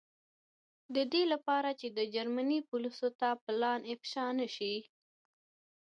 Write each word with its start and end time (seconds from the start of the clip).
د 0.95 0.97
دې 1.11 1.23
له 1.31 1.37
پاره 1.45 1.71
چې 1.79 1.87
د 1.97 1.99
جرمني 2.13 2.59
پولیسو 2.69 3.07
ته 3.19 3.27
پلان 3.43 3.79
افشا 3.93 4.25
نه 4.39 4.47
شي. 4.55 4.75